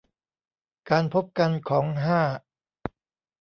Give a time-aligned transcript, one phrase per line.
[0.89, 2.21] การพบกันของ ห้า